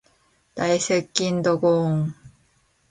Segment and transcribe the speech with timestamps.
[0.55, 2.15] 大接戦ドゴーーン